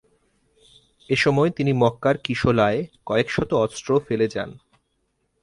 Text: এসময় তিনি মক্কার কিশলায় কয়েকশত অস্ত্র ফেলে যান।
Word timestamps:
এসময় 1.09 1.49
তিনি 1.49 1.71
মক্কার 1.73 2.15
কিশলায় 2.17 2.79
কয়েকশত 3.05 3.49
অস্ত্র 3.53 3.89
ফেলে 4.07 4.27
যান। 4.27 4.49